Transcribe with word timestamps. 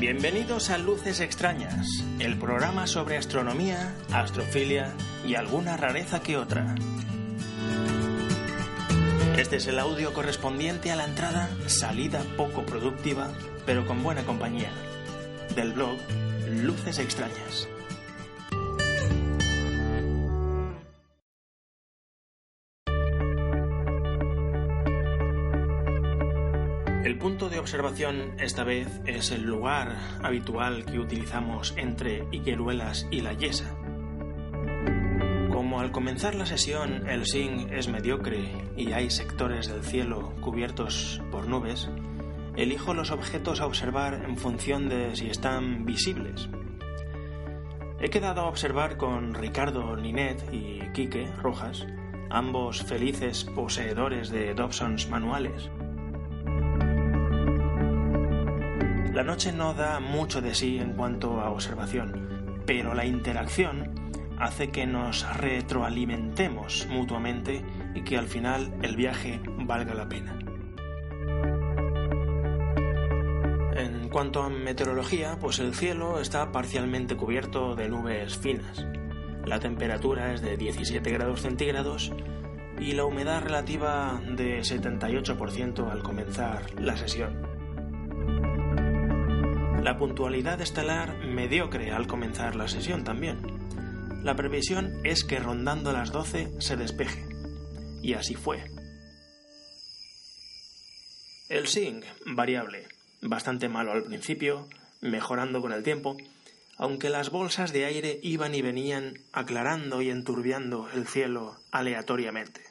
Bienvenidos 0.00 0.70
a 0.70 0.78
Luces 0.78 1.20
Extrañas, 1.20 1.86
el 2.18 2.36
programa 2.36 2.88
sobre 2.88 3.16
astronomía, 3.16 3.94
astrofilia 4.12 4.92
y 5.24 5.36
alguna 5.36 5.76
rareza 5.76 6.20
que 6.20 6.38
otra. 6.38 6.74
Este 9.38 9.56
es 9.56 9.68
el 9.68 9.78
audio 9.78 10.12
correspondiente 10.12 10.90
a 10.90 10.96
la 10.96 11.04
entrada 11.04 11.48
Salida 11.66 12.24
poco 12.36 12.66
productiva, 12.66 13.28
pero 13.64 13.86
con 13.86 14.02
buena 14.02 14.24
compañía, 14.24 14.70
del 15.54 15.72
blog 15.72 15.98
Luces 16.62 16.98
Extrañas. 16.98 17.68
El 27.04 27.18
punto 27.18 27.48
de 27.48 27.58
observación 27.58 28.34
esta 28.38 28.64
vez 28.64 28.88
es 29.06 29.30
el 29.30 29.42
lugar 29.42 29.96
habitual 30.22 30.84
que 30.84 30.98
utilizamos 30.98 31.74
entre 31.76 32.26
Higueruelas 32.30 33.06
y 33.10 33.20
la 33.20 33.32
Yesa. 33.32 33.74
Como 35.50 35.80
al 35.80 35.90
comenzar 35.90 36.34
la 36.34 36.46
sesión 36.46 37.08
el 37.08 37.26
SING 37.26 37.72
es 37.72 37.88
mediocre 37.88 38.50
y 38.76 38.92
hay 38.92 39.10
sectores 39.10 39.68
del 39.68 39.82
cielo 39.82 40.34
cubiertos 40.40 41.20
por 41.30 41.48
nubes, 41.48 41.88
elijo 42.56 42.94
los 42.94 43.10
objetos 43.10 43.60
a 43.60 43.66
observar 43.66 44.24
en 44.26 44.36
función 44.36 44.88
de 44.88 45.14
si 45.16 45.28
están 45.28 45.84
visibles. 45.84 46.48
He 48.00 48.08
quedado 48.08 48.42
a 48.42 48.48
observar 48.48 48.96
con 48.96 49.34
Ricardo 49.34 49.96
Ninet 49.96 50.42
y 50.52 50.80
Quique 50.92 51.26
Rojas, 51.42 51.86
ambos 52.30 52.82
felices 52.82 53.44
poseedores 53.44 54.30
de 54.30 54.54
Dobsons 54.54 55.08
manuales. 55.10 55.70
La 59.12 59.22
noche 59.22 59.52
no 59.52 59.74
da 59.74 60.00
mucho 60.00 60.40
de 60.40 60.54
sí 60.54 60.78
en 60.78 60.94
cuanto 60.94 61.40
a 61.40 61.50
observación, 61.50 62.62
pero 62.64 62.94
la 62.94 63.04
interacción 63.04 63.90
hace 64.38 64.70
que 64.70 64.86
nos 64.86 65.26
retroalimentemos 65.36 66.86
mutuamente 66.88 67.62
y 67.94 68.02
que 68.02 68.16
al 68.16 68.26
final 68.26 68.72
el 68.82 68.96
viaje 68.96 69.40
valga 69.58 69.92
la 69.92 70.08
pena. 70.08 70.38
Cuanto 74.10 74.42
a 74.42 74.50
meteorología, 74.50 75.38
pues 75.40 75.58
el 75.58 75.74
cielo 75.74 76.20
está 76.20 76.52
parcialmente 76.52 77.16
cubierto 77.16 77.74
de 77.76 77.88
nubes 77.88 78.36
finas. 78.36 78.84
La 79.46 79.60
temperatura 79.60 80.34
es 80.34 80.42
de 80.42 80.56
17 80.56 81.10
grados 81.10 81.42
centígrados 81.42 82.12
y 82.78 82.92
la 82.92 83.04
humedad 83.04 83.42
relativa 83.42 84.20
de 84.36 84.60
78% 84.60 85.90
al 85.90 86.02
comenzar 86.02 86.80
la 86.80 86.96
sesión. 86.96 87.42
La 89.82 89.96
puntualidad 89.96 90.60
estelar 90.60 91.16
mediocre 91.26 91.90
al 91.90 92.06
comenzar 92.06 92.56
la 92.56 92.68
sesión 92.68 93.04
también. 93.04 93.38
La 94.22 94.36
previsión 94.36 95.00
es 95.04 95.24
que 95.24 95.38
rondando 95.38 95.92
las 95.92 96.12
12 96.12 96.60
se 96.60 96.76
despeje. 96.76 97.26
Y 98.02 98.14
así 98.14 98.34
fue. 98.34 98.70
El 101.48 101.66
SING, 101.66 102.04
variable, 102.26 102.86
bastante 103.20 103.68
malo 103.68 103.92
al 103.92 104.04
principio, 104.04 104.68
mejorando 105.00 105.60
con 105.60 105.72
el 105.72 105.82
tiempo, 105.82 106.16
aunque 106.76 107.10
las 107.10 107.30
bolsas 107.30 107.72
de 107.72 107.84
aire 107.84 108.20
iban 108.22 108.54
y 108.54 108.62
venían 108.62 109.18
aclarando 109.32 110.00
y 110.02 110.10
enturbiando 110.10 110.88
el 110.94 111.06
cielo 111.06 111.56
aleatoriamente. 111.70 112.62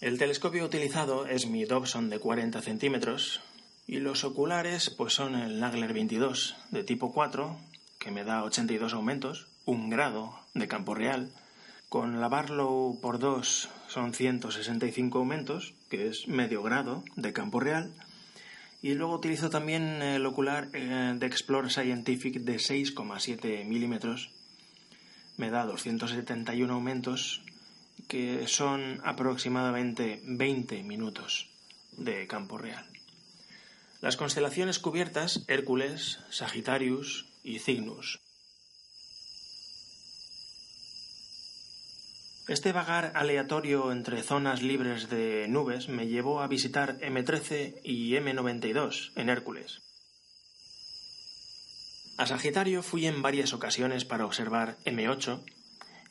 El 0.00 0.18
telescopio 0.18 0.64
utilizado 0.64 1.26
es 1.26 1.46
mi 1.46 1.64
Dobson 1.64 2.08
de 2.08 2.20
40 2.20 2.60
centímetros, 2.62 3.40
y 3.86 4.00
los 4.00 4.22
oculares 4.22 4.90
pues 4.90 5.14
son 5.14 5.34
el 5.34 5.58
Nagler 5.58 5.92
22 5.92 6.56
de 6.70 6.84
tipo 6.84 7.12
4, 7.12 7.58
que 7.98 8.10
me 8.10 8.22
da 8.22 8.44
82 8.44 8.92
aumentos, 8.92 9.48
un 9.64 9.90
grado 9.90 10.38
de 10.54 10.68
campo 10.68 10.94
real. 10.94 11.30
Con 11.88 12.20
la 12.20 12.28
Barlow 12.28 13.00
por 13.00 13.18
2 13.18 13.70
son 13.88 14.12
165 14.12 15.18
aumentos, 15.18 15.72
que 15.88 16.08
es 16.08 16.28
medio 16.28 16.62
grado 16.62 17.02
de 17.16 17.32
campo 17.32 17.60
real. 17.60 17.94
Y 18.82 18.92
luego 18.92 19.14
utilizo 19.14 19.48
también 19.48 20.02
el 20.02 20.26
ocular 20.26 20.68
eh, 20.74 21.14
de 21.18 21.26
Explore 21.26 21.70
Scientific 21.70 22.40
de 22.40 22.56
6,7 22.56 23.64
milímetros. 23.64 24.30
Me 25.38 25.48
da 25.48 25.64
271 25.64 26.72
aumentos, 26.74 27.40
que 28.06 28.46
son 28.46 29.00
aproximadamente 29.02 30.20
20 30.24 30.82
minutos 30.82 31.48
de 31.96 32.26
campo 32.26 32.58
real. 32.58 32.84
Las 34.02 34.18
constelaciones 34.18 34.78
cubiertas, 34.78 35.42
Hércules, 35.48 36.20
Sagittarius 36.28 37.26
y 37.42 37.60
Cygnus. 37.60 38.20
Este 42.48 42.72
vagar 42.72 43.12
aleatorio 43.14 43.92
entre 43.92 44.22
zonas 44.22 44.62
libres 44.62 45.10
de 45.10 45.46
nubes 45.48 45.90
me 45.90 46.06
llevó 46.06 46.40
a 46.40 46.46
visitar 46.46 46.98
M13 47.00 47.82
y 47.84 48.12
M92 48.12 49.12
en 49.16 49.28
Hércules. 49.28 49.82
A 52.16 52.26
Sagitario 52.26 52.82
fui 52.82 53.06
en 53.06 53.20
varias 53.20 53.52
ocasiones 53.52 54.06
para 54.06 54.24
observar 54.24 54.78
M8, 54.86 55.44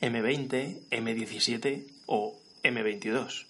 M20, 0.00 0.88
M17 0.90 1.92
o 2.06 2.40
M22. 2.62 3.46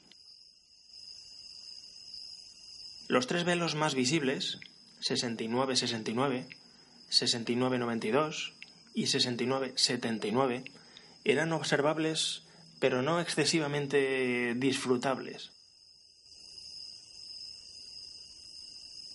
Los 3.06 3.26
tres 3.26 3.44
velos 3.44 3.74
más 3.74 3.94
visibles, 3.94 4.60
69-69, 5.02 6.46
69-92 7.10 8.54
y 8.94 9.02
69-79, 9.04 10.72
eran 11.24 11.52
observables 11.52 12.47
pero 12.80 13.02
no 13.02 13.20
excesivamente 13.20 14.54
disfrutables. 14.56 15.52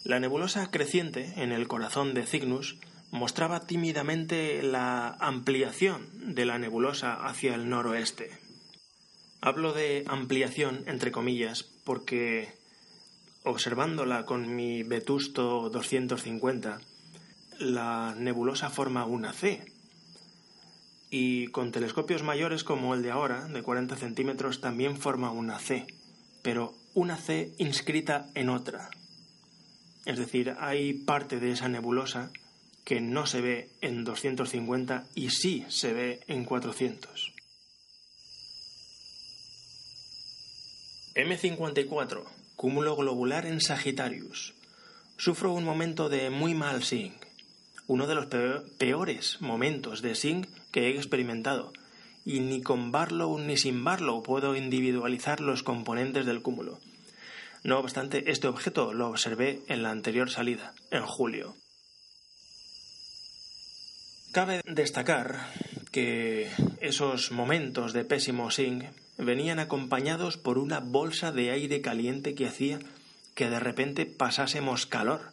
La 0.03 0.19
nebulosa 0.19 0.69
creciente 0.69 1.33
en 1.37 1.51
el 1.51 1.67
corazón 1.67 2.13
de 2.13 2.25
Cygnus 2.25 2.77
mostraba 3.11 3.65
tímidamente 3.65 4.61
la 4.63 5.09
ampliación 5.19 6.35
de 6.35 6.45
la 6.45 6.57
nebulosa 6.59 7.13
hacia 7.13 7.55
el 7.55 7.69
noroeste. 7.69 8.37
Hablo 9.39 9.73
de 9.73 10.03
ampliación 10.07 10.83
entre 10.87 11.11
comillas 11.11 11.63
porque 11.85 12.53
Observándola 13.45 14.25
con 14.25 14.55
mi 14.55 14.83
vetusto 14.83 15.69
250, 15.69 16.79
la 17.59 18.15
nebulosa 18.17 18.69
forma 18.69 19.05
una 19.05 19.33
C. 19.33 19.72
Y 21.15 21.49
con 21.49 21.71
telescopios 21.71 22.23
mayores 22.23 22.63
como 22.63 22.95
el 22.95 23.03
de 23.03 23.11
ahora, 23.11 23.47
de 23.47 23.61
40 23.61 23.95
centímetros, 23.97 24.61
también 24.61 24.97
forma 24.97 25.29
una 25.29 25.59
C, 25.59 25.85
pero 26.41 26.73
una 26.95 27.17
C 27.17 27.53
inscrita 27.59 28.31
en 28.33 28.49
otra. 28.49 28.89
Es 30.07 30.17
decir, 30.17 30.55
hay 30.59 30.93
parte 30.93 31.39
de 31.39 31.51
esa 31.51 31.67
nebulosa 31.67 32.31
que 32.83 32.99
no 32.99 33.27
se 33.27 33.41
ve 33.41 33.69
en 33.81 34.03
250 34.05 35.05
y 35.13 35.29
sí 35.29 35.63
se 35.69 35.93
ve 35.93 36.21
en 36.25 36.45
400. 36.45 37.31
M54 41.13 42.23
Cúmulo 42.55 42.95
globular 42.95 43.45
en 43.45 43.61
Sagittarius. 43.61 44.55
Sufro 45.17 45.53
un 45.53 45.63
momento 45.63 46.09
de 46.09 46.31
muy 46.31 46.55
mal 46.55 46.83
zinc. 46.83 47.22
Uno 47.87 48.07
de 48.07 48.15
los 48.15 48.27
peores 48.77 49.41
momentos 49.41 50.01
de 50.01 50.15
zinc 50.15 50.47
que 50.71 50.87
he 50.87 50.95
experimentado. 50.95 51.73
Y 52.25 52.39
ni 52.39 52.61
con 52.61 52.91
Barlow 52.91 53.37
ni 53.39 53.57
sin 53.57 53.83
Barlow 53.83 54.23
puedo 54.23 54.55
individualizar 54.55 55.41
los 55.41 55.63
componentes 55.63 56.25
del 56.25 56.41
cúmulo. 56.41 56.79
No 57.63 57.79
obstante, 57.79 58.31
este 58.31 58.47
objeto 58.47 58.93
lo 58.93 59.07
observé 59.07 59.61
en 59.67 59.83
la 59.83 59.91
anterior 59.91 60.29
salida, 60.29 60.73
en 60.91 61.03
julio. 61.05 61.55
Cabe 64.31 64.61
destacar 64.65 65.47
que 65.91 66.49
esos 66.81 67.31
momentos 67.31 67.93
de 67.93 68.03
pésimo 68.03 68.49
zinc 68.49 68.85
venían 69.17 69.59
acompañados 69.59 70.37
por 70.37 70.57
una 70.57 70.79
bolsa 70.79 71.31
de 71.31 71.51
aire 71.51 71.81
caliente 71.81 72.33
que 72.33 72.47
hacía 72.47 72.79
que 73.35 73.49
de 73.49 73.59
repente 73.59 74.05
pasásemos 74.05 74.85
calor. 74.85 75.32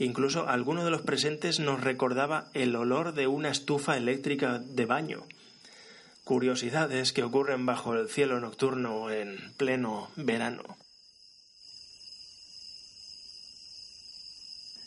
Incluso 0.00 0.48
alguno 0.48 0.82
de 0.82 0.90
los 0.90 1.02
presentes 1.02 1.60
nos 1.60 1.82
recordaba 1.82 2.48
el 2.54 2.74
olor 2.74 3.12
de 3.12 3.26
una 3.26 3.50
estufa 3.50 3.98
eléctrica 3.98 4.58
de 4.58 4.86
baño. 4.86 5.26
Curiosidades 6.24 7.12
que 7.12 7.22
ocurren 7.22 7.66
bajo 7.66 7.92
el 7.92 8.08
cielo 8.08 8.40
nocturno 8.40 9.10
en 9.10 9.52
pleno 9.58 10.10
verano. 10.16 10.78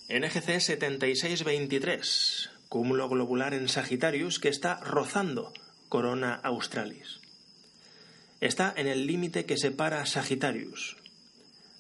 NGC 0.10 0.60
7623, 0.60 2.50
cúmulo 2.68 3.08
globular 3.08 3.54
en 3.54 3.70
Sagittarius 3.70 4.40
que 4.40 4.50
está 4.50 4.80
rozando 4.80 5.54
Corona 5.90 6.40
Australis. 6.42 7.20
Está 8.42 8.74
en 8.76 8.88
el 8.88 9.06
límite 9.06 9.46
que 9.46 9.58
separa 9.58 10.08
Sagittarius. 10.08 10.98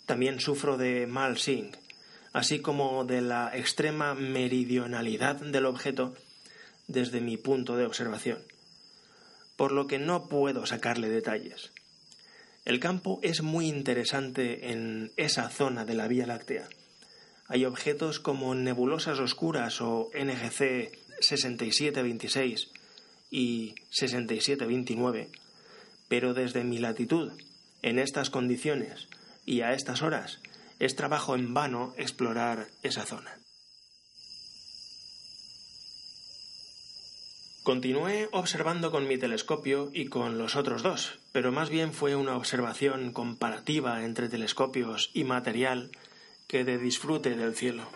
También 0.05 0.39
sufro 0.39 0.77
de 0.77 1.07
mal 1.07 1.39
sync, 1.39 1.77
así 2.33 2.59
como 2.59 3.05
de 3.05 3.21
la 3.21 3.51
extrema 3.55 4.15
meridionalidad 4.15 5.35
del 5.37 5.67
objeto 5.67 6.15
desde 6.87 7.21
mi 7.21 7.37
punto 7.37 7.77
de 7.77 7.85
observación, 7.85 8.39
por 9.55 9.71
lo 9.71 9.87
que 9.87 9.99
no 9.99 10.27
puedo 10.27 10.65
sacarle 10.65 11.09
detalles. 11.09 11.71
El 12.65 12.79
campo 12.79 13.19
es 13.21 13.41
muy 13.41 13.67
interesante 13.67 14.71
en 14.71 15.11
esa 15.15 15.49
zona 15.49 15.85
de 15.85 15.93
la 15.93 16.07
Vía 16.07 16.25
Láctea. 16.25 16.67
Hay 17.47 17.65
objetos 17.65 18.19
como 18.19 18.55
nebulosas 18.55 19.19
oscuras 19.19 19.79
o 19.81 20.09
NGC 20.13 20.91
6726 21.19 22.71
y 23.29 23.75
6729, 23.91 25.29
pero 26.07 26.33
desde 26.33 26.63
mi 26.63 26.79
latitud, 26.79 27.31
en 27.81 27.99
estas 27.99 28.29
condiciones 28.29 29.07
y 29.45 29.61
a 29.61 29.73
estas 29.73 30.01
horas, 30.01 30.39
es 30.79 30.95
trabajo 30.95 31.35
en 31.35 31.53
vano 31.53 31.93
explorar 31.97 32.67
esa 32.81 33.05
zona. 33.05 33.37
Continué 37.63 38.27
observando 38.33 38.91
con 38.91 39.07
mi 39.07 39.17
telescopio 39.17 39.89
y 39.93 40.07
con 40.07 40.37
los 40.37 40.57
otros 40.57 40.83
dos, 40.83 41.17
pero 41.31 41.53
más 41.53 41.69
bien 41.69 41.93
fue 41.93 42.13
una 42.13 42.35
observación 42.35 43.13
comparativa 43.13 44.03
entre 44.03 44.27
telescopios 44.27 45.11
y 45.13 45.23
material 45.23 45.89
que 46.47 46.65
de 46.65 46.77
disfrute 46.77 47.35
del 47.37 47.55
cielo. 47.55 47.87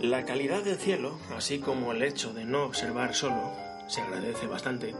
La 0.00 0.24
calidad 0.24 0.64
del 0.64 0.78
cielo, 0.78 1.18
así 1.36 1.58
como 1.58 1.92
el 1.92 2.02
hecho 2.02 2.32
de 2.32 2.46
no 2.46 2.64
observar 2.64 3.14
solo, 3.14 3.52
se 3.88 4.00
agradece 4.00 4.46
bastante. 4.46 4.94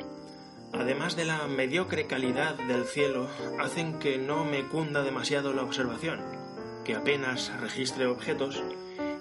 Además 0.73 1.17
de 1.17 1.25
la 1.25 1.47
mediocre 1.47 2.07
calidad 2.07 2.55
del 2.55 2.85
cielo, 2.85 3.29
hacen 3.59 3.99
que 3.99 4.19
no 4.19 4.45
me 4.45 4.67
cunda 4.69 5.03
demasiado 5.03 5.53
la 5.53 5.63
observación, 5.63 6.21
que 6.85 6.95
apenas 6.95 7.53
registre 7.61 8.07
objetos 8.07 8.63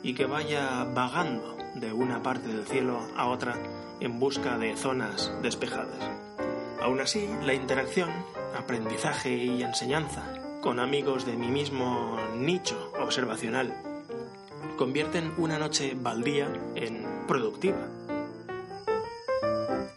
y 0.04 0.14
que 0.14 0.26
vaya 0.26 0.84
vagando 0.84 1.58
de 1.76 1.94
una 1.94 2.22
parte 2.22 2.48
del 2.48 2.66
cielo 2.66 3.00
a 3.16 3.28
otra 3.28 3.56
en 4.00 4.20
busca 4.20 4.58
de 4.58 4.76
zonas 4.76 5.32
despejadas. 5.42 6.10
Aún 6.82 7.00
así, 7.00 7.28
la 7.44 7.54
interacción, 7.54 8.10
aprendizaje 8.58 9.36
y 9.36 9.64
enseñanza 9.64 10.24
con 10.62 10.80
amigos 10.80 11.26
de 11.26 11.38
mi 11.38 11.48
mismo 11.48 12.18
nicho 12.36 12.92
observacional 13.00 13.74
convierten 14.78 15.34
una 15.38 15.58
noche 15.58 15.98
baldía 16.00 16.48
en 16.76 17.06
productiva. 17.28 17.88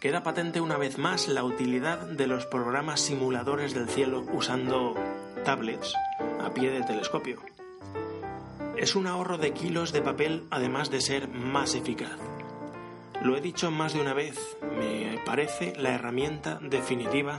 Queda 0.00 0.22
patente 0.22 0.62
una 0.62 0.78
vez 0.78 0.96
más 0.96 1.28
la 1.28 1.44
utilidad 1.44 1.98
de 1.98 2.26
los 2.26 2.46
programas 2.46 3.02
simuladores 3.02 3.74
del 3.74 3.86
cielo 3.86 4.24
usando 4.32 4.94
tablets 5.44 5.94
a 6.42 6.54
pie 6.54 6.70
de 6.70 6.82
telescopio. 6.82 7.38
Es 8.78 8.96
un 8.96 9.06
ahorro 9.06 9.36
de 9.36 9.52
kilos 9.52 9.92
de 9.92 10.00
papel 10.00 10.44
además 10.50 10.90
de 10.90 11.02
ser 11.02 11.28
más 11.28 11.74
eficaz. 11.74 12.16
Lo 13.22 13.36
he 13.36 13.42
dicho 13.42 13.70
más 13.70 13.92
de 13.92 14.00
una 14.00 14.14
vez, 14.14 14.56
me 14.62 15.18
parece 15.26 15.74
la 15.76 15.90
herramienta 15.90 16.58
definitiva 16.62 17.38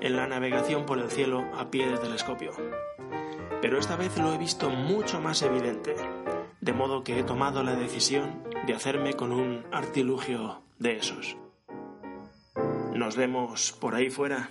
en 0.00 0.16
la 0.16 0.26
navegación 0.26 0.86
por 0.86 0.98
el 0.98 1.10
cielo 1.10 1.44
a 1.54 1.70
pie 1.70 1.86
de 1.86 1.98
telescopio. 1.98 2.52
Pero 3.60 3.78
esta 3.78 3.96
vez 3.96 4.16
lo 4.16 4.32
he 4.32 4.38
visto 4.38 4.70
mucho 4.70 5.20
más 5.20 5.42
evidente, 5.42 5.94
de 6.62 6.72
modo 6.72 7.04
que 7.04 7.18
he 7.18 7.24
tomado 7.24 7.62
la 7.62 7.76
decisión 7.76 8.42
de 8.66 8.72
hacerme 8.72 9.12
con 9.12 9.32
un 9.32 9.66
artilugio 9.70 10.62
de 10.78 10.96
esos. 10.96 11.36
Nos 12.94 13.16
vemos 13.16 13.72
por 13.80 13.96
ahí 13.96 14.08
fuera. 14.08 14.48